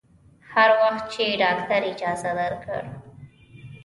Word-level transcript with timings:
هر 0.53 0.69
وخت 0.81 1.03
چې 1.13 1.23
ډاکتر 1.41 1.81
اجازه 1.91 2.31
درکړه. 2.39 2.79